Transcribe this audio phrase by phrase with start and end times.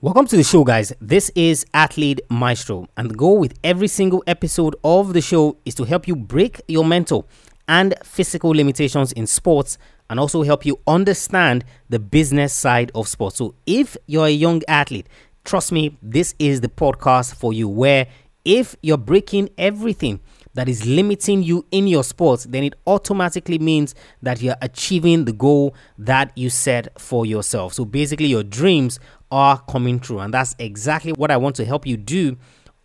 [0.00, 0.92] Welcome to the show, guys.
[1.00, 5.74] This is Athlete Maestro, and the goal with every single episode of the show is
[5.74, 7.26] to help you break your mental
[7.66, 9.76] and physical limitations in sports
[10.08, 13.38] and also help you understand the business side of sports.
[13.38, 15.08] So, if you're a young athlete,
[15.44, 17.68] trust me, this is the podcast for you.
[17.68, 18.06] Where
[18.44, 20.20] if you're breaking everything
[20.54, 25.32] that is limiting you in your sports, then it automatically means that you're achieving the
[25.32, 27.74] goal that you set for yourself.
[27.74, 28.98] So basically, your dreams
[29.30, 30.18] are coming true.
[30.18, 32.36] And that's exactly what I want to help you do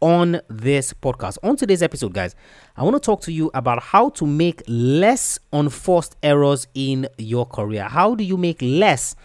[0.01, 1.37] on this podcast.
[1.43, 2.35] On today's episode, guys,
[2.75, 7.45] I want to talk to you about how to make less unforced errors in your
[7.45, 7.83] career.
[7.83, 9.15] How do you make less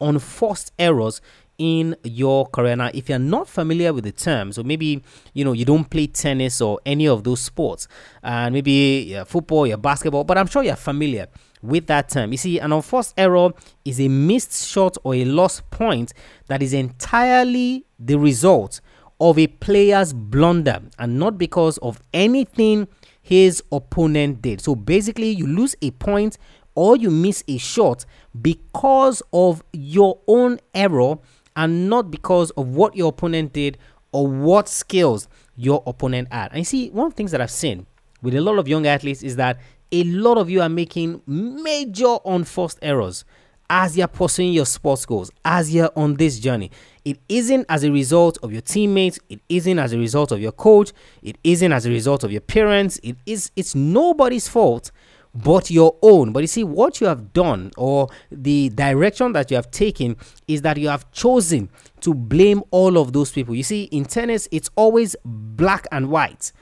[0.00, 1.20] unforced errors
[1.58, 2.76] in your career.
[2.76, 5.02] Now, if you're not familiar with the term, so maybe
[5.34, 7.88] you know you don't play tennis or any of those sports,
[8.22, 11.26] and maybe football, your basketball, but I'm sure you're familiar
[11.62, 12.32] with that term.
[12.32, 13.50] You see, an unforced error
[13.84, 16.12] is a missed shot or a lost point
[16.46, 18.80] that is entirely the result
[19.20, 22.86] of a player's blunder and not because of anything
[23.20, 24.60] his opponent did.
[24.60, 26.38] So basically, you lose a point
[26.74, 28.04] or you miss a shot
[28.40, 31.16] because of your own error
[31.56, 33.76] and not because of what your opponent did
[34.12, 36.50] or what skills your opponent had.
[36.52, 37.86] And you see, one of the things that I've seen
[38.22, 39.58] with a lot of young athletes is that
[39.92, 43.24] a lot of you are making major unforced errors
[43.70, 46.70] as you're pursuing your sports goals, as you're on this journey.
[47.04, 50.52] It isn't as a result of your teammates, it isn't as a result of your
[50.52, 54.90] coach, it isn't as a result of your parents, it is it's nobody's fault
[55.34, 56.32] but your own.
[56.32, 60.16] But you see, what you have done or the direction that you have taken
[60.46, 61.68] is that you have chosen
[62.00, 63.54] to blame all of those people.
[63.54, 66.52] You see, in tennis, it's always black and white,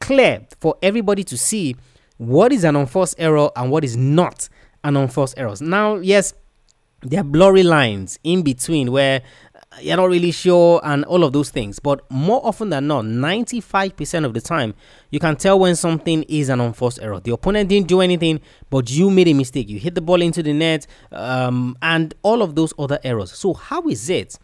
[0.00, 1.76] clear for everybody to see
[2.18, 4.48] what is an unforced error and what is not
[4.84, 5.54] an unforced error.
[5.60, 6.34] Now, yes,
[7.02, 9.22] there are blurry lines in between where
[9.80, 11.78] you're not really sure and all of those things.
[11.78, 14.74] But more often than not, 95% of the time,
[15.10, 17.20] you can tell when something is an unforced error.
[17.20, 19.68] The opponent didn't do anything, but you made a mistake.
[19.68, 23.32] You hit the ball into the net um, and all of those other errors.
[23.32, 24.38] So, how is it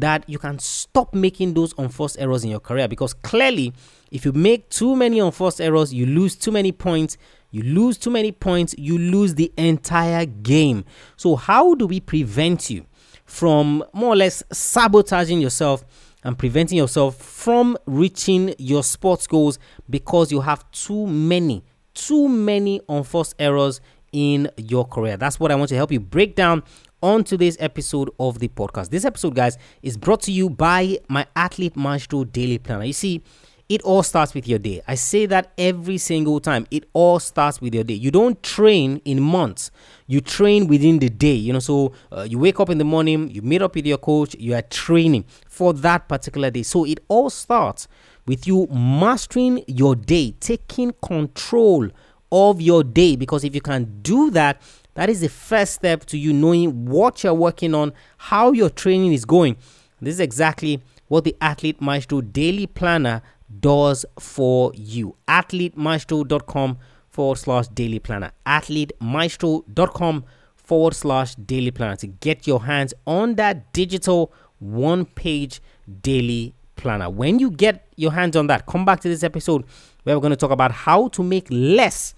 [0.00, 2.88] that you can stop making those unforced errors in your career?
[2.88, 3.72] Because clearly,
[4.10, 7.16] if you make too many unforced errors, you lose too many points.
[7.50, 10.84] You lose too many points, you lose the entire game.
[11.16, 12.84] So, how do we prevent you?
[13.26, 15.84] from more or less sabotaging yourself
[16.24, 19.58] and preventing yourself from reaching your sports goals
[19.90, 23.80] because you have too many, too many unforced errors
[24.12, 25.16] in your career.
[25.16, 26.62] That's what I want to help you break down
[27.02, 28.90] on today's episode of the podcast.
[28.90, 32.84] This episode, guys, is brought to you by my Athlete Maestro Daily Planner.
[32.84, 33.22] You see,
[33.68, 34.80] it all starts with your day.
[34.86, 36.66] I say that every single time.
[36.70, 37.94] It all starts with your day.
[37.94, 39.70] You don't train in months.
[40.06, 41.34] You train within the day.
[41.34, 43.98] You know, so uh, you wake up in the morning, you meet up with your
[43.98, 46.62] coach, you are training for that particular day.
[46.62, 47.88] So it all starts
[48.26, 51.88] with you mastering your day, taking control
[52.32, 54.60] of your day because if you can do that,
[54.96, 59.12] that is the first step to you knowing what you're working on, how your training
[59.12, 59.56] is going.
[60.00, 63.22] This is exactly what the Athlete Maestro Daily Planner
[63.60, 65.14] does for you.
[65.28, 68.32] AthleteMaestro.com forward slash daily planner.
[68.46, 70.24] AthleteMaestro.com
[70.54, 75.60] forward slash daily planner to get your hands on that digital one page
[76.02, 77.08] daily planner.
[77.08, 79.64] When you get your hands on that, come back to this episode
[80.02, 82.14] where we're going to talk about how to make less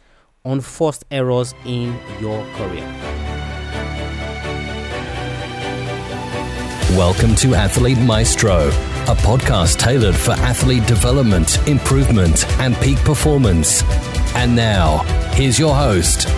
[0.48, 2.84] unforced errors in your career.
[6.96, 8.72] Welcome to Athlete Maestro
[9.08, 13.82] a podcast tailored for athlete development, improvement, and peak performance.
[14.34, 14.98] And now,
[15.32, 16.28] here's your host.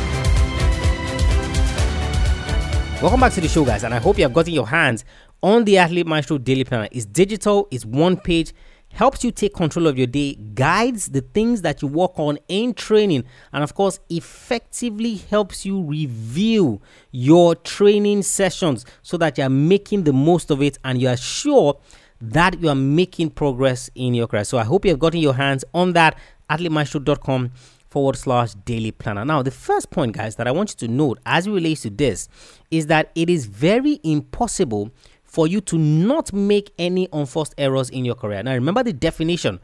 [3.03, 5.05] Welcome back to the show, guys, and I hope you have gotten your hands
[5.43, 6.87] on the Athlete Maestro Daily Planner.
[6.93, 8.53] It's digital, it's one page,
[8.93, 12.75] helps you take control of your day, guides the things that you work on in
[12.75, 16.81] training, and of course, effectively helps you review
[17.11, 21.79] your training sessions so that you're making the most of it and you're sure
[22.21, 24.45] that you are making progress in your career.
[24.45, 27.53] So I hope you have gotten your hands on that at athletemaestro.com
[27.89, 29.25] forward slash daily planner.
[29.25, 31.91] Now, the first point, guys, that I want you to note as it relates to
[31.91, 32.29] this
[32.71, 34.91] is that it is very impossible
[35.31, 38.43] for you to not make any unforced errors in your career.
[38.43, 39.61] Now, remember the definition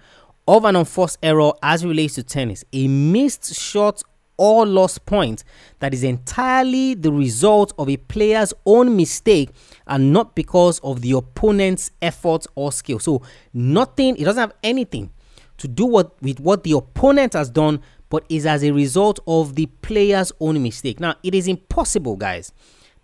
[0.47, 4.01] of an unforced error as relates to tennis a missed shot
[4.39, 5.43] or lost point
[5.81, 9.51] that is entirely the result of a player's own mistake
[9.89, 13.01] and not because of the opponent's effort or skill.
[13.01, 13.23] So
[13.53, 15.11] nothing, it doesn't have anything
[15.57, 19.57] to do what, with what the opponent has done, but is as a result of
[19.57, 21.01] the player's own mistake.
[21.01, 22.53] Now, it is impossible, guys,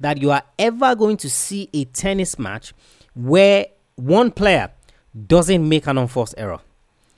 [0.02, 2.74] that you are ever going to see a tennis match
[3.14, 3.66] where
[3.96, 4.70] one player
[5.26, 6.60] doesn't make an unforced error.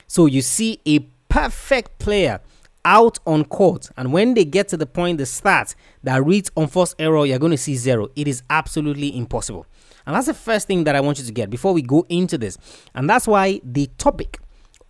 [0.07, 2.41] So you see a perfect player
[2.85, 6.95] out on court, and when they get to the point, the stats that reads unforced
[6.99, 8.09] error, you're going to see zero.
[8.15, 9.67] It is absolutely impossible.
[10.07, 12.37] And that's the first thing that I want you to get before we go into
[12.37, 12.59] this.
[12.95, 14.39] And that's why the topic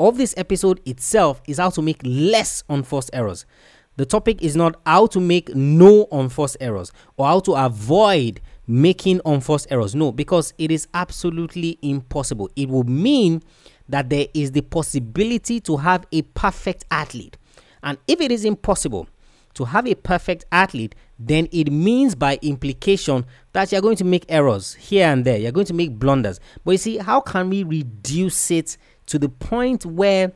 [0.00, 3.46] of this episode itself is how to make less unforced errors.
[3.96, 9.20] The topic is not how to make no unforced errors or how to avoid making
[9.24, 9.94] unforced errors.
[9.94, 12.50] No, because it is absolutely impossible.
[12.56, 13.42] It will mean
[13.88, 17.36] that there is the possibility to have a perfect athlete.
[17.82, 19.08] And if it is impossible
[19.54, 24.24] to have a perfect athlete, then it means by implication that you're going to make
[24.28, 25.38] errors here and there.
[25.38, 26.40] You're going to make blunders.
[26.64, 28.76] But you see, how can we reduce it
[29.06, 30.32] to the point where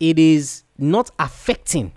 [0.00, 1.92] it is not affecting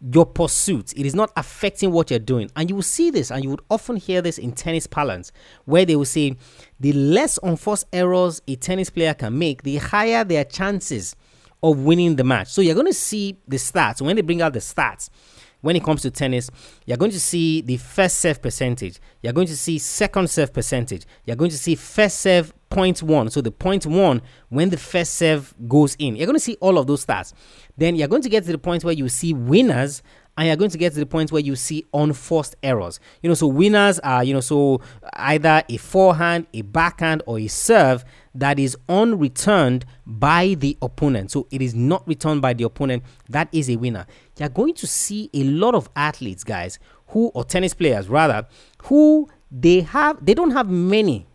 [0.00, 0.92] your pursuit.
[0.96, 2.50] It is not affecting what you're doing.
[2.56, 5.32] And you will see this, and you would often hear this in tennis parlance,
[5.64, 6.36] where they will say
[6.78, 11.16] the less unforced errors a tennis player can make, the higher their chances
[11.62, 12.48] of winning the match.
[12.48, 14.00] So you're going to see the stats.
[14.00, 15.10] When they bring out the stats,
[15.60, 16.50] when it comes to tennis,
[16.86, 18.98] you're going to see the first serve percentage.
[19.20, 21.04] You're going to see second serve percentage.
[21.26, 23.28] You're going to see first serve point one.
[23.30, 26.16] So the point one when the first serve goes in.
[26.16, 27.34] You're going to see all of those stats.
[27.76, 30.02] Then you're going to get to the point where you see winners
[30.36, 33.00] and you're going to get to the point where you see unforced errors.
[33.22, 34.80] You know, so winners are, you know, so
[35.14, 41.32] either a forehand, a backhand, or a serve that is unreturned by the opponent.
[41.32, 43.02] So it is not returned by the opponent.
[43.28, 44.06] That is a winner.
[44.38, 46.78] You're going to see a lot of athletes, guys,
[47.08, 48.46] who or tennis players rather,
[48.84, 51.26] who they have they don't have many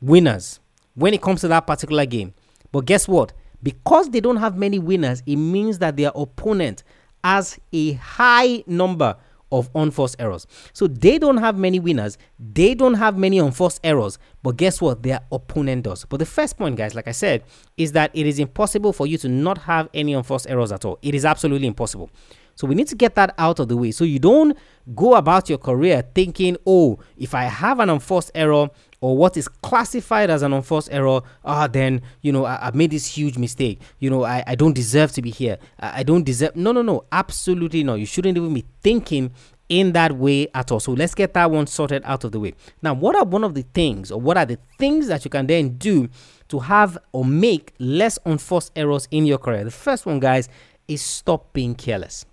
[0.00, 0.60] winners
[0.94, 2.34] when it comes to that particular game.
[2.72, 3.32] But guess what?
[3.62, 6.82] Because they don't have many winners, it means that their opponent
[7.22, 9.16] has a high number
[9.52, 10.46] of unforced errors.
[10.72, 15.02] So they don't have many winners, they don't have many unforced errors, but guess what?
[15.02, 16.04] Their opponent does.
[16.04, 17.42] But the first point, guys, like I said,
[17.76, 20.98] is that it is impossible for you to not have any unforced errors at all.
[21.02, 22.10] It is absolutely impossible.
[22.54, 23.90] So we need to get that out of the way.
[23.90, 24.56] So you don't
[24.94, 28.68] go about your career thinking, oh, if I have an unforced error
[29.00, 33.06] or what is classified as an unforced error, ah, then, you know, I, made this
[33.06, 33.80] huge mistake.
[33.98, 35.58] You know, I, I don't deserve to be here.
[35.78, 36.54] I, I don't deserve.
[36.54, 37.04] No, no, no.
[37.10, 37.94] Absolutely not.
[37.94, 39.32] You shouldn't even be thinking
[39.70, 40.80] in that way at all.
[40.80, 42.52] So let's get that one sorted out of the way.
[42.82, 45.46] Now, what are one of the things or what are the things that you can
[45.46, 46.08] then do
[46.48, 49.64] to have or make less unforced errors in your career?
[49.64, 50.48] The first one, guys,
[50.88, 52.26] is stop being careless.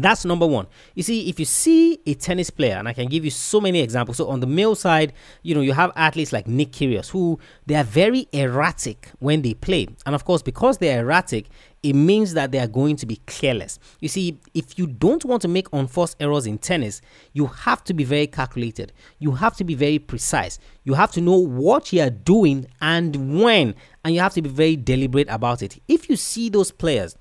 [0.00, 0.68] That's number one.
[0.94, 3.80] You see, if you see a tennis player, and I can give you so many
[3.80, 4.18] examples.
[4.18, 5.12] So on the male side,
[5.42, 9.54] you know, you have athletes like Nick Kyrgios, who they are very erratic when they
[9.54, 11.46] play, and of course, because they are erratic,
[11.82, 13.80] it means that they are going to be careless.
[13.98, 17.00] You see, if you don't want to make unforced errors in tennis,
[17.32, 18.92] you have to be very calculated.
[19.18, 20.60] You have to be very precise.
[20.84, 23.74] You have to know what you are doing and when,
[24.04, 25.80] and you have to be very deliberate about it.
[25.88, 27.16] If you see those players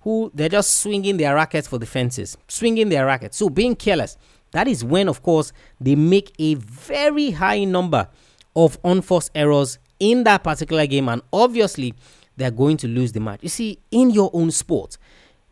[0.00, 3.36] who they're just swinging their rackets for the fences, swinging their rackets.
[3.36, 4.16] So being careless.
[4.52, 8.08] That is when, of course, they make a very high number
[8.56, 11.94] of unforced errors in that particular game, and obviously
[12.36, 13.40] they're going to lose the match.
[13.42, 14.98] You see, in your own sport,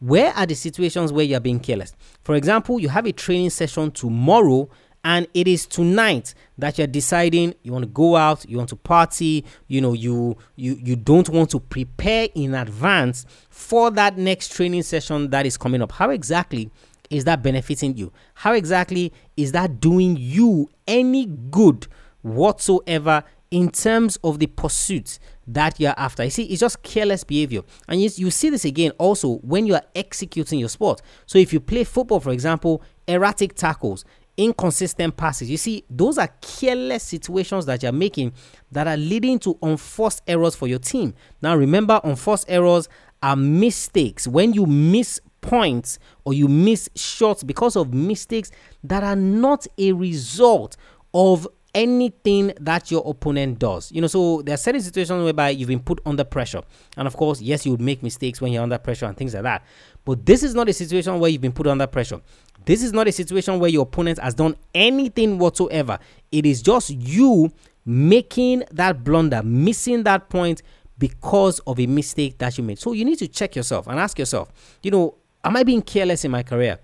[0.01, 1.93] where are the situations where you're being careless?
[2.25, 4.69] For example, you have a training session tomorrow
[5.05, 8.77] and it is tonight that you're deciding you want to go out you want to
[8.77, 14.53] party you know you you you don't want to prepare in advance for that next
[14.53, 16.71] training session that is coming up how exactly
[17.11, 21.87] is that benefiting you how exactly is that doing you any good
[22.23, 26.25] whatsoever in terms of the pursuit that you're after.
[26.25, 27.63] You see, it's just careless behavior.
[27.89, 31.01] And you, you see this again also when you are executing your sport.
[31.27, 34.05] So if you play football, for example, erratic tackles,
[34.39, 35.51] inconsistent passes.
[35.51, 38.33] You see, those are careless situations that you're making
[38.73, 41.13] that are leading to unforced errors for your team.
[41.43, 42.89] Now, remember, unforced errors
[43.23, 44.27] are mistakes.
[44.27, 48.51] When you miss points or you miss shots because of mistakes
[48.85, 50.77] that are not a result
[51.15, 53.93] of anything that your opponent does.
[53.93, 56.63] You know, so there are certain situations whereby you've been put under pressure.
[56.97, 59.43] And of course, yes, you would make mistakes when you're under pressure and things like
[59.45, 59.65] that.
[60.05, 62.21] But this is not a situation where you've been put under pressure.
[62.69, 65.99] This is not a situation where your opponent has done anything whatsoever.
[66.31, 67.51] It is just you
[67.87, 70.61] making that blunder, missing that point
[70.99, 72.79] because of a mistake that you made.
[72.79, 76.27] So you need to check yourself and ask yourself, you know, am I being careless
[76.27, 76.79] in my career?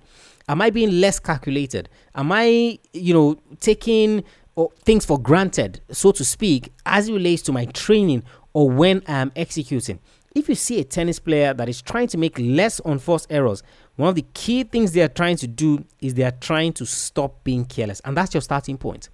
[0.48, 1.90] Am I being less calculated?
[2.14, 4.24] Am I, you know, taking
[4.56, 8.22] oh, things for granted, so to speak, as it relates to my training
[8.54, 9.98] or when I am executing?
[10.34, 13.62] If you see a tennis player that is trying to make less unforced errors,
[13.94, 16.84] one of the key things they are trying to do is they are trying to
[16.84, 18.00] stop being careless.
[18.04, 19.08] And that's your starting point.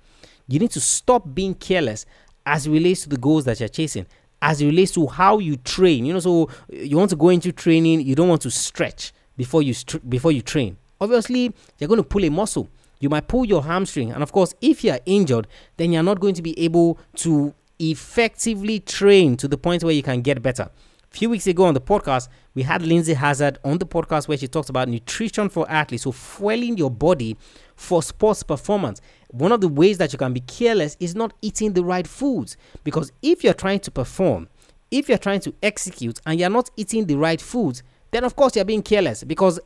[0.49, 2.07] You need to stop being careless
[2.47, 4.07] as it relates to the goals that you're chasing,
[4.41, 6.07] as it relates to how you train.
[6.07, 9.63] You know, so you want to go into training, you don't want to stretch before
[9.63, 9.75] you
[10.09, 10.79] before you train.
[11.03, 12.69] Obviously, you're going to pull a muscle.
[12.99, 15.47] You might pull your hamstring, and of course, if you're injured,
[15.77, 20.03] then you're not going to be able to effectively train to the point where you
[20.03, 20.71] can get better.
[21.13, 24.39] A few weeks ago on the podcast, we had Lindsay Hazard on the podcast where
[24.39, 27.37] she talks about nutrition for athletes, so fueling your body
[27.75, 29.01] for sports performance.
[29.29, 32.57] One of the ways that you can be careless is not eating the right foods
[32.85, 34.49] because if you're trying to perform,
[34.93, 38.55] if you're trying to execute and you're not eating the right foods, then of course
[38.55, 39.59] you're being careless because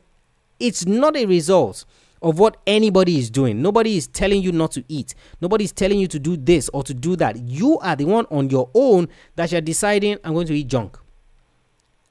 [0.59, 1.85] it's not a result
[2.23, 3.61] of what anybody is doing.
[3.61, 5.13] Nobody is telling you not to eat.
[5.41, 7.37] Nobody is telling you to do this or to do that.
[7.37, 10.97] You are the one on your own that you're deciding, I'm going to eat junk.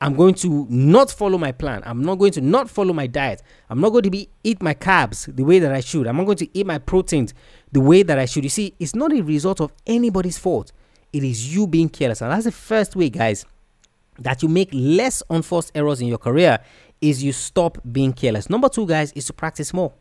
[0.04, 1.82] I'm going to not follow my plan.
[1.86, 3.42] I'm not going to not follow my diet.
[3.70, 6.06] I'm not going to be eat my carbs the way that I should.
[6.06, 7.32] I'm not going to eat my proteins
[7.72, 8.44] the way that I should.
[8.44, 10.72] You see, it's not a result of anybody's fault.
[11.14, 12.20] It is you being careless.
[12.20, 13.46] And that's the first way, guys,
[14.18, 16.58] that you make less unforced errors in your career
[17.00, 18.50] is you stop being careless.
[18.50, 19.94] Number two, guys, is to practice more.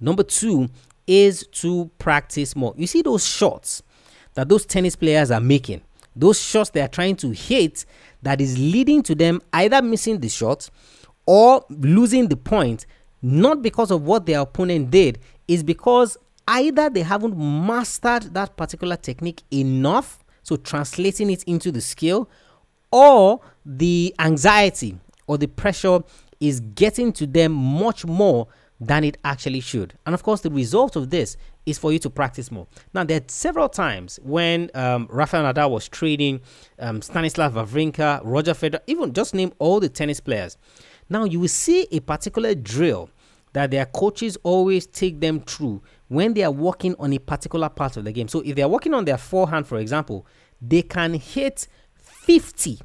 [0.00, 0.70] Number two
[1.06, 2.72] is to practice more.
[2.74, 3.82] You see those shots
[4.32, 5.82] that those tennis players are making,
[6.16, 7.84] those shots they are trying to hit
[8.22, 10.68] that is leading to them either missing the shot
[11.26, 12.86] or losing the point,
[13.22, 16.16] not because of what their opponent did, is because
[16.48, 22.28] either they haven't mastered that particular technique enough, so translating it into the skill,
[22.90, 26.00] or the anxiety or the pressure
[26.40, 28.48] is getting to them much more
[28.80, 29.94] than it actually should.
[30.06, 31.36] And of course, the result of this
[31.66, 32.66] is for you to practice more.
[32.94, 36.40] Now, there are several times when um, Rafael Nadal was training,
[36.78, 40.56] um, Stanislav Wawrinka, Roger Federer, even just name all the tennis players.
[41.08, 43.10] Now, you will see a particular drill
[43.52, 47.96] that their coaches always take them through when they are working on a particular part
[47.96, 48.28] of the game.
[48.28, 50.26] So, if they are working on their forehand, for example,
[50.62, 52.78] they can hit 50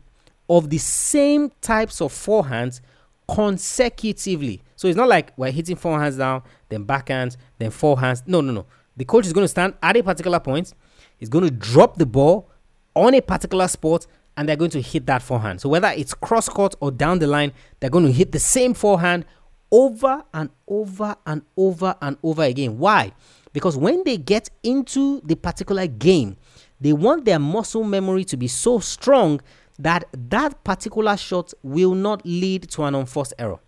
[0.49, 2.81] of the same types of forehands
[3.27, 4.61] consecutively.
[4.75, 8.23] So it's not like we're hitting forehands down, then backhands, then forehands.
[8.25, 8.65] No, no, no.
[8.97, 10.73] The coach is going to stand at a particular point.
[11.17, 12.49] He's going to drop the ball
[12.95, 15.61] on a particular spot, and they're going to hit that forehand.
[15.61, 18.73] So whether it's cross court or down the line, they're going to hit the same
[18.73, 19.25] forehand
[19.71, 22.77] over and over and over and over again.
[22.77, 23.11] Why?
[23.53, 26.37] Because when they get into the particular game,
[26.79, 29.41] they want their muscle memory to be so strong
[29.79, 33.59] that that particular shot will not lead to an unforced error.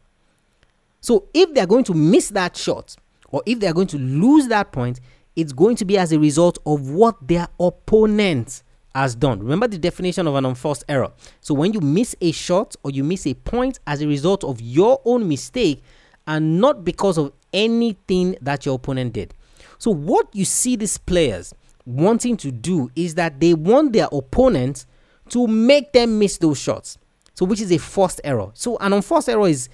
[1.01, 2.95] So if they're going to miss that shot
[3.29, 4.99] or if they're going to lose that point,
[5.35, 8.63] it's going to be as a result of what their opponent
[8.95, 9.39] has done.
[9.39, 11.11] Remember the definition of an unforced error.
[11.41, 14.59] So when you miss a shot or you miss a point as a result of
[14.59, 15.83] your own mistake
[16.25, 19.33] and not because of anything that your opponent did.
[19.77, 21.53] So what you see these players
[21.85, 24.85] wanting to do is that they want their opponent
[25.31, 26.97] to make them miss those shots.
[27.33, 28.49] So which is a forced error.
[28.53, 29.69] So an unforced error is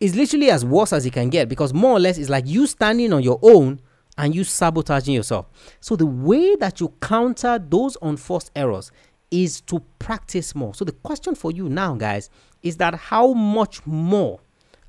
[0.00, 2.66] is literally as worse as it can get because more or less it's like you
[2.66, 3.80] standing on your own
[4.16, 5.46] and you sabotaging yourself.
[5.80, 8.90] So the way that you counter those unforced errors
[9.30, 10.74] is to practice more.
[10.74, 12.30] So the question for you now guys
[12.62, 14.40] is that how much more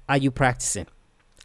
[0.08, 0.88] are you practicing?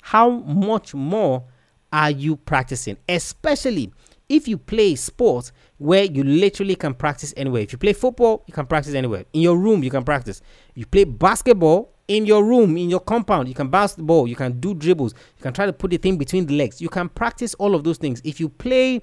[0.00, 1.44] How much more
[1.92, 2.96] are you practicing?
[3.08, 3.92] Especially
[4.28, 7.62] if you play sports where you literally can practice anywhere.
[7.62, 9.24] If you play football, you can practice anywhere.
[9.32, 10.40] In your room, you can practice.
[10.74, 14.36] You play basketball in your room, in your compound, you can bounce the ball, you
[14.36, 16.80] can do dribbles, you can try to put the thing between the legs.
[16.80, 18.20] You can practice all of those things.
[18.24, 19.00] If you play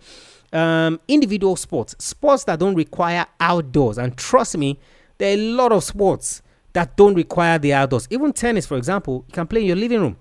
[0.54, 4.80] um, individual sports, sports that don't require outdoors, and trust me,
[5.18, 6.42] there are a lot of sports
[6.74, 8.08] that don't require the outdoors.
[8.12, 10.18] Even tennis, for example, you can play in your living room.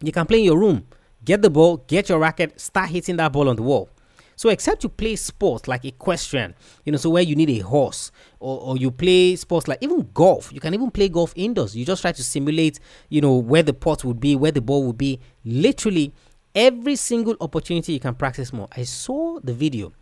[0.00, 0.86] You can play in your room.
[1.24, 3.90] Get the ball, get your racket, start hitting that ball on the wall.
[4.38, 6.54] So except you play sports like equestrian,
[6.84, 10.08] you know, so where you need a horse, or, or you play sports like even
[10.14, 11.74] golf, you can even play golf indoors.
[11.74, 12.78] You just try to simulate,
[13.08, 15.18] you know, where the pot would be, where the ball would be.
[15.44, 16.14] Literally,
[16.54, 18.68] every single opportunity you can practice more.
[18.76, 19.92] I saw the video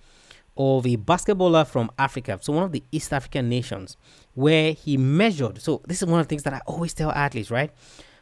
[0.54, 3.96] of a basketballer from Africa, so one of the East African nations,
[4.34, 5.62] where he measured.
[5.62, 7.70] So this is one of the things that I always tell athletes, right?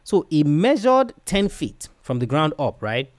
[0.05, 3.11] So he measured 10 feet from the ground up, right?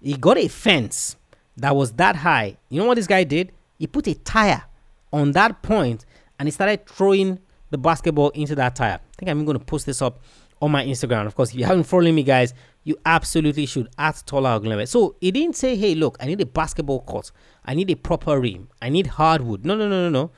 [0.00, 1.16] He got a fence
[1.56, 2.56] that was that high.
[2.68, 3.52] You know what this guy did?
[3.78, 4.64] He put a tire
[5.12, 6.04] on that point
[6.38, 7.38] and he started throwing
[7.70, 9.00] the basketball into that tire.
[9.02, 10.20] I think I'm going to post this up
[10.60, 11.26] on my Instagram.
[11.26, 14.86] Of course, if you haven't followed me, guys, you absolutely should at Tola.
[14.86, 17.32] So he didn't say, hey, look, I need a basketball court.
[17.64, 18.68] I need a proper rim.
[18.80, 19.64] I need hardwood.
[19.64, 20.30] No, no, no, no, no.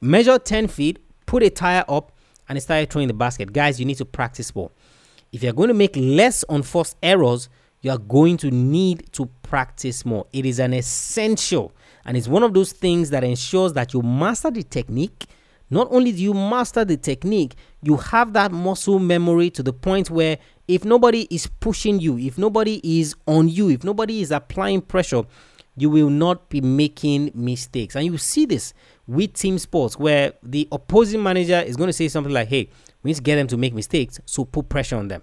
[0.00, 2.12] Measure 10 feet, put a tire up,
[2.48, 3.52] and he started throwing the basket.
[3.52, 4.70] Guys, you need to practice more.
[5.32, 7.48] If you're going to make less unforced errors,
[7.82, 10.26] you are going to need to practice more.
[10.32, 11.72] It is an essential
[12.04, 15.26] and it's one of those things that ensures that you master the technique.
[15.70, 20.10] Not only do you master the technique, you have that muscle memory to the point
[20.10, 24.80] where if nobody is pushing you, if nobody is on you, if nobody is applying
[24.80, 25.22] pressure,
[25.76, 27.94] you will not be making mistakes.
[27.94, 28.74] And you see this
[29.06, 32.68] with team sports where the opposing manager is going to say something like, hey,
[33.02, 35.22] we need to get them to make mistakes, so put pressure on them.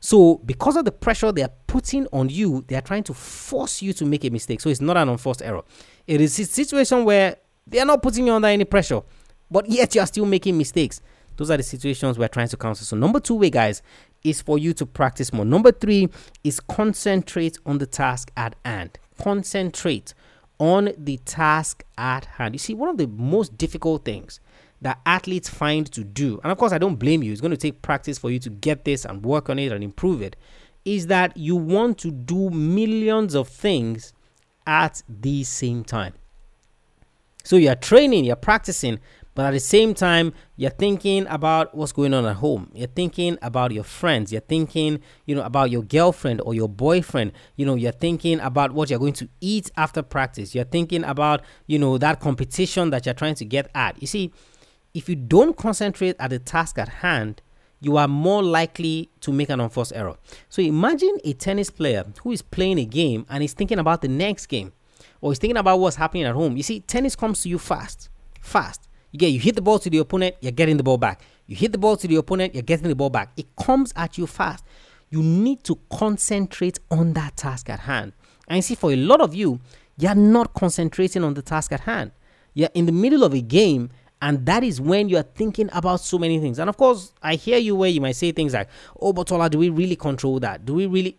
[0.00, 3.82] So, because of the pressure they are putting on you, they are trying to force
[3.82, 4.60] you to make a mistake.
[4.60, 5.62] So, it's not an unforced error.
[6.06, 7.36] It is a situation where
[7.66, 9.02] they are not putting you under any pressure,
[9.50, 11.00] but yet you are still making mistakes.
[11.36, 12.84] Those are the situations we're trying to counter.
[12.84, 13.82] So, number two way, guys,
[14.24, 15.44] is for you to practice more.
[15.44, 16.08] Number three
[16.44, 18.98] is concentrate on the task at hand.
[19.20, 20.14] Concentrate
[20.58, 22.54] on the task at hand.
[22.54, 24.40] You see, one of the most difficult things
[24.80, 27.56] that athletes find to do, and of course, I don't blame you, it's going to
[27.56, 30.36] take practice for you to get this and work on it and improve it,
[30.84, 34.12] is that you want to do millions of things
[34.66, 36.14] at the same time.
[37.44, 39.00] So you're training, you're practicing,
[39.34, 42.72] but at the same time, you're thinking about what's going on at home.
[42.74, 44.32] You're thinking about your friends.
[44.32, 47.30] You're thinking, you know, about your girlfriend or your boyfriend.
[47.54, 50.56] You know, you're thinking about what you're going to eat after practice.
[50.56, 54.00] You're thinking about, you know, that competition that you're trying to get at.
[54.02, 54.32] You see,
[54.94, 57.42] if you don't concentrate at the task at hand,
[57.80, 60.16] you are more likely to make an unforced error.
[60.48, 64.08] So imagine a tennis player who is playing a game and is thinking about the
[64.08, 64.72] next game
[65.20, 66.56] or is thinking about what's happening at home.
[66.56, 68.08] You see, tennis comes to you fast,
[68.40, 68.88] fast.
[69.12, 71.22] You get you hit the ball to the opponent, you're getting the ball back.
[71.46, 73.32] You hit the ball to the opponent, you're getting the ball back.
[73.36, 74.64] It comes at you fast.
[75.10, 78.12] You need to concentrate on that task at hand.
[78.48, 79.60] And you see, for a lot of you,
[79.96, 82.12] you're not concentrating on the task at hand.
[82.52, 86.18] You're in the middle of a game and that is when you're thinking about so
[86.18, 86.58] many things.
[86.58, 88.68] And of course, I hear you where you might say things like,
[89.00, 90.64] Oh, Botola, do we really control that?
[90.64, 91.18] Do we really?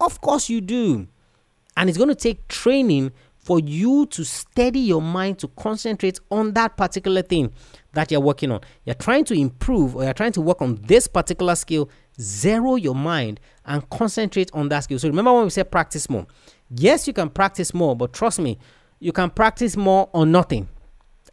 [0.00, 1.08] Of course, you do.
[1.76, 6.52] And it's going to take training for you to steady your mind to concentrate on
[6.52, 7.52] that particular thing
[7.92, 8.60] that you're working on.
[8.84, 11.88] You're trying to improve or you're trying to work on this particular skill.
[12.20, 14.98] Zero your mind and concentrate on that skill.
[14.98, 16.26] So remember when we said practice more.
[16.68, 18.58] Yes, you can practice more, but trust me,
[18.98, 20.68] you can practice more on nothing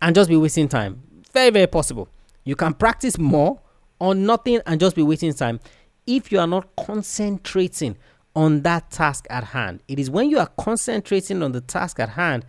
[0.01, 1.01] and just be wasting time.
[1.35, 2.07] Very, very possible.
[2.45, 3.59] You can practice more
[3.99, 5.59] on nothing and just be wasting time
[6.07, 7.97] if you are not concentrating
[8.37, 9.81] on that task at hand.
[9.89, 12.45] It is when you are concentrating on the task at hand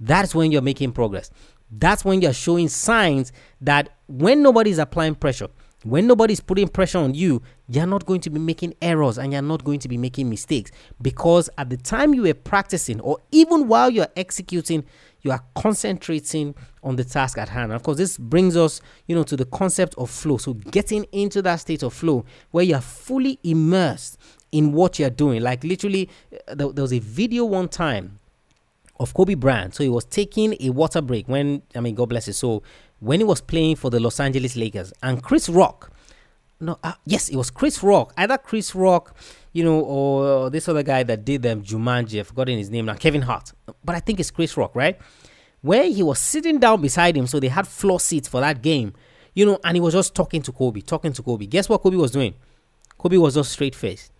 [0.00, 1.30] that's when you're making progress.
[1.70, 5.48] That's when you're showing signs that when nobody's applying pressure,
[5.84, 9.40] when nobody's putting pressure on you, you're not going to be making errors and you're
[9.40, 13.66] not going to be making mistakes because at the time you were practicing or even
[13.66, 14.84] while you're executing,
[15.22, 17.64] you are concentrating on the task at hand.
[17.64, 20.36] And of course, this brings us, you know, to the concept of flow.
[20.36, 24.18] So getting into that state of flow where you're fully immersed
[24.52, 25.42] in what you're doing.
[25.42, 28.18] Like literally, uh, there, there was a video one time
[28.98, 29.74] of Kobe Bryant.
[29.74, 32.62] So he was taking a water break when I mean, God bless his soul
[33.00, 34.92] when he was playing for the Los Angeles Lakers.
[35.02, 35.90] And Chris Rock,
[36.60, 39.16] no, uh, yes, it was Chris Rock, either Chris Rock,
[39.52, 42.94] you know, or this other guy that did them, Jumanji, I've forgotten his name now,
[42.94, 43.52] Kevin Hart.
[43.84, 44.98] But I think it's Chris Rock, right?
[45.62, 48.92] Where he was sitting down beside him, so they had floor seats for that game,
[49.34, 51.46] you know, and he was just talking to Kobe, talking to Kobe.
[51.46, 52.34] Guess what Kobe was doing?
[52.98, 54.12] Kobe was just straight faced,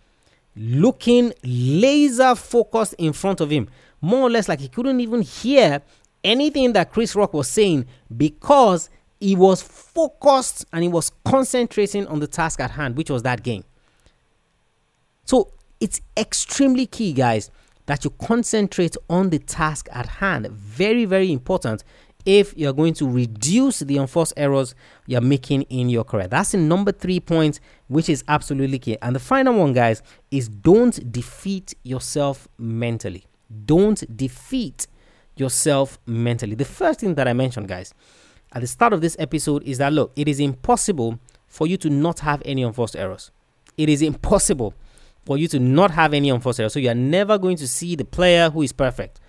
[0.55, 3.69] looking laser focused in front of him,
[4.01, 5.81] more or less like he couldn't even hear
[6.23, 12.19] anything that Chris Rock was saying because he was focused and he was concentrating on
[12.19, 13.63] the task at hand, which was that game.
[15.25, 17.51] So it's extremely key, guys,
[17.85, 20.47] that you concentrate on the task at hand.
[20.47, 21.83] Very, very important
[22.25, 24.75] if you're going to reduce the unforced errors
[25.07, 26.27] you're making in your career.
[26.27, 28.97] That's the number three point, which is absolutely key.
[29.01, 33.25] And the final one, guys, is don't defeat yourself mentally.
[33.65, 34.87] Don't defeat
[35.35, 36.55] yourself mentally.
[36.55, 37.93] The first thing that I mentioned, guys,
[38.53, 41.89] at the start of this episode is that look, it is impossible for you to
[41.89, 43.31] not have any unforced errors.
[43.77, 44.73] It is impossible
[45.25, 46.73] for you to not have any unforced errors.
[46.73, 49.19] So you are never going to see the player who is perfect.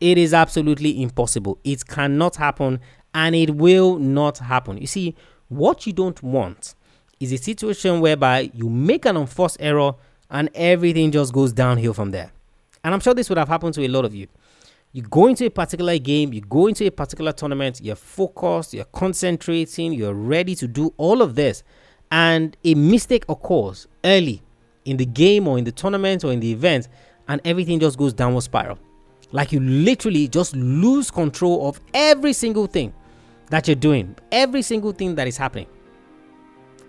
[0.00, 1.58] It is absolutely impossible.
[1.64, 2.80] It cannot happen
[3.14, 4.78] and it will not happen.
[4.78, 5.16] You see,
[5.48, 6.74] what you don't want
[7.18, 9.94] is a situation whereby you make an unforced error
[10.30, 12.32] and everything just goes downhill from there.
[12.84, 14.28] And I'm sure this would have happened to a lot of you
[14.92, 18.84] you go into a particular game, you go into a particular tournament, you're focused, you're
[18.86, 21.62] concentrating, you're ready to do all of this,
[22.10, 24.42] and a mistake occurs early
[24.84, 26.88] in the game or in the tournament or in the event,
[27.28, 28.78] and everything just goes downward spiral.
[29.30, 32.94] Like you literally just lose control of every single thing
[33.50, 35.66] that you're doing, every single thing that is happening.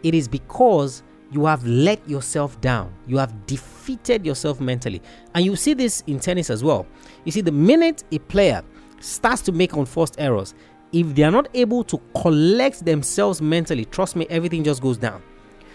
[0.03, 2.93] It is because you have let yourself down.
[3.07, 5.01] You have defeated yourself mentally.
[5.35, 6.87] And you see this in tennis as well.
[7.25, 8.63] You see, the minute a player
[8.99, 10.53] starts to make unforced errors,
[10.91, 15.21] if they are not able to collect themselves mentally, trust me, everything just goes down.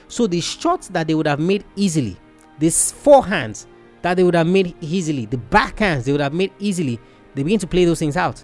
[0.08, 2.16] So the shots that they would have made easily,
[2.58, 3.66] these forehands
[4.02, 6.98] that they would have made easily, the backhands they would have made easily,
[7.34, 8.42] they begin to play those things out.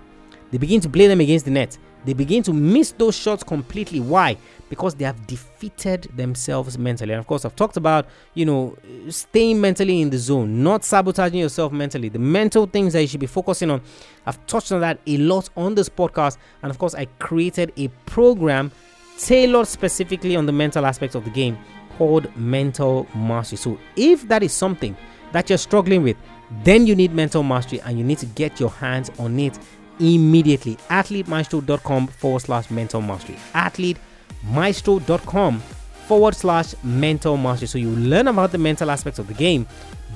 [0.51, 1.77] They begin to play them against the net.
[2.05, 4.01] They begin to miss those shots completely.
[4.01, 4.37] Why?
[4.69, 7.13] Because they have defeated themselves mentally.
[7.13, 8.77] And of course, I've talked about, you know,
[9.09, 13.21] staying mentally in the zone, not sabotaging yourself mentally, the mental things that you should
[13.21, 13.83] be focusing on.
[14.27, 16.39] I've touched on that a lot on this podcast.
[16.63, 18.73] And of course, I created a program
[19.19, 21.59] tailored specifically on the mental aspects of the game
[21.99, 23.59] called Mental Mastery.
[23.59, 24.97] So if that is something
[25.33, 26.17] that you're struggling with,
[26.65, 29.59] then you need mental mastery and you need to get your hands on it
[30.01, 30.77] immediately.
[30.89, 33.37] AthleteMaestro.com forward slash mental mastery.
[33.55, 37.69] AthleteMaestro.com forward slash mental mastery.
[37.69, 39.67] So you learn about the mental aspects of the game,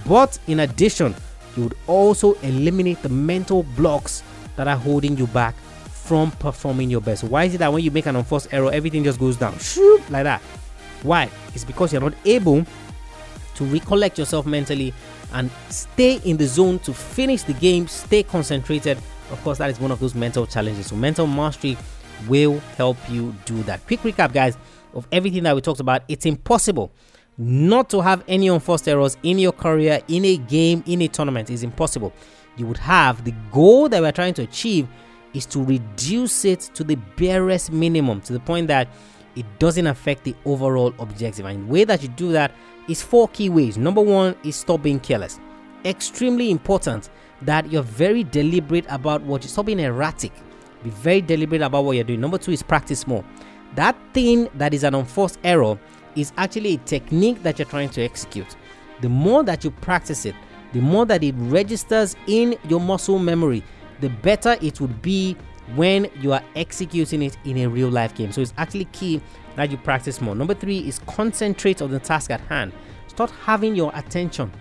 [0.07, 1.14] but in addition,
[1.57, 4.23] you would also eliminate the mental blocks
[4.57, 5.55] that are holding you back
[6.05, 7.25] from performing your best.
[7.25, 9.59] Why is it that when you make an unforced error, everything just goes down?
[9.59, 10.40] Shoop, like that.
[11.03, 11.31] Why?
[11.55, 12.66] It's because you're not able
[13.55, 14.92] to recollect yourself mentally
[15.33, 18.99] and stay in the zone to finish the game, stay concentrated.
[19.30, 20.87] Of course, that is one of those mental challenges.
[20.87, 21.76] So, mental mastery
[22.28, 23.87] will help you do that.
[23.87, 24.56] Quick recap, guys,
[24.92, 26.02] of everything that we talked about.
[26.08, 26.92] It's impossible
[27.37, 31.50] not to have any unforced errors in your career, in a game, in a tournament.
[31.50, 32.12] It's impossible.
[32.56, 34.87] You would have the goal that we're trying to achieve
[35.32, 38.88] is to reduce it to the barest minimum to the point that
[39.34, 41.44] it doesn't affect the overall objective.
[41.44, 42.52] And the way that you do that
[42.88, 43.76] is four key ways.
[43.76, 45.40] Number one is stop being careless.
[45.84, 47.10] Extremely important
[47.44, 50.33] that you're very deliberate about what you stop being erratic.
[50.83, 52.20] Be very deliberate about what you're doing.
[52.20, 53.24] Number two is practice more.
[53.74, 55.78] That thing that is an unforced error
[56.14, 58.57] is actually a technique that you're trying to execute.
[59.00, 60.35] The more that you practice it,
[60.72, 63.64] the more that it registers in your muscle memory,
[64.00, 65.37] the better it would be
[65.74, 68.33] when you are executing it in a real life game.
[68.33, 69.20] So it's actually key
[69.57, 70.35] that you practice more.
[70.35, 72.72] Number three is concentrate on the task at hand.
[73.09, 74.52] Start having your attention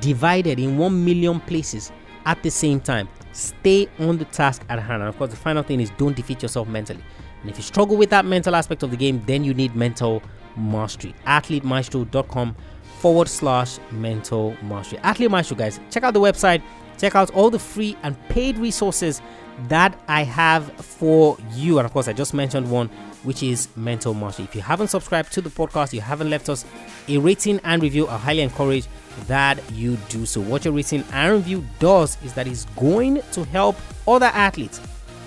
[0.00, 1.92] divided in one million places
[2.26, 3.08] at the same time.
[3.32, 5.02] Stay on the task at hand.
[5.02, 7.02] And of course, the final thing is don't defeat yourself mentally.
[7.40, 10.22] And if you struggle with that mental aspect of the game, then you need mental
[10.56, 11.14] mastery.
[11.26, 12.56] AthleteMaestro.com
[12.98, 14.98] forward slash mental mastery.
[15.02, 16.62] Athlete Maestro, guys, check out the website,
[16.98, 19.20] check out all the free and paid resources
[19.68, 21.78] that I have for you.
[21.78, 22.88] And of course, I just mentioned one,
[23.22, 24.46] which is Mental Mastery.
[24.46, 26.64] If you haven't subscribed to the podcast, you haven't left us
[27.08, 28.86] a rating and review, I highly encourage
[29.26, 30.40] that you do so.
[30.40, 33.76] What your rating Iron View does is that it's going to help
[34.06, 34.80] other athletes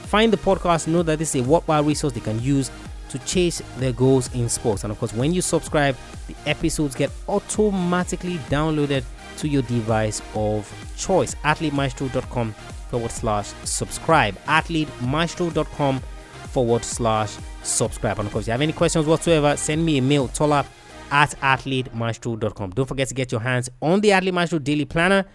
[0.10, 2.71] find the podcast, know that this is a worthwhile resource they can use
[3.10, 4.84] to chase their goals in sports.
[4.84, 5.95] And of course, when you subscribe,
[6.28, 9.04] the episodes get automatically downloaded
[9.38, 11.36] to your device of choice.
[11.36, 12.54] AthleteMaestro.com
[12.89, 14.36] forward slash subscribe.
[14.45, 15.99] AthleteMaestro.com
[16.49, 18.19] forward slash subscribe.
[18.19, 20.65] And of course, if you have any questions whatsoever, send me a mail, tola
[21.12, 22.72] at athletemaestro.com.
[22.72, 25.26] Don't forget to get your hands on the Athlete Daily Planner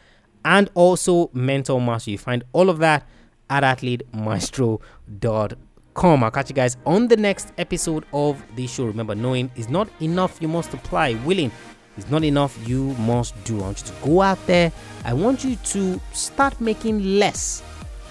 [0.45, 2.13] and also Mental Mastery.
[2.13, 3.07] You find all of that
[3.51, 6.25] at athletemaestro.com.
[6.25, 8.85] I'll catch you guys on the next episode of the show.
[8.85, 11.15] Remember, knowing is not enough, you must apply.
[11.25, 11.51] Willing
[11.97, 13.61] is not enough, you must do.
[13.61, 14.73] I want you to go out there.
[15.05, 17.63] I want you to start making less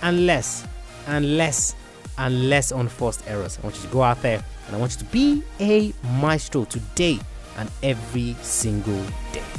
[0.02, 0.65] and less
[1.08, 1.76] and less
[2.17, 3.60] and less unforced errors.
[3.60, 6.65] I want you to go out there and I want you to be a maestro
[6.65, 7.19] today
[7.58, 9.53] and every single day.